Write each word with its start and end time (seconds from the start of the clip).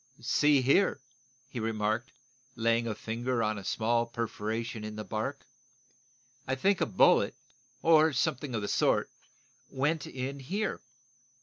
"See 0.23 0.63
here," 0.63 0.99
he 1.47 1.59
remarked, 1.59 2.09
laying 2.55 2.87
a 2.87 2.95
finger 2.95 3.43
on 3.43 3.59
a 3.59 3.63
small 3.63 4.07
perforation 4.07 4.83
in 4.83 4.95
the 4.95 5.03
bark, 5.03 5.45
"I 6.47 6.55
think 6.55 6.81
a 6.81 6.87
bullet, 6.87 7.35
or 7.83 8.11
something 8.11 8.55
of 8.55 8.63
the 8.63 8.67
sort, 8.67 9.11
went 9.69 10.07
in 10.07 10.39
here." 10.39 10.81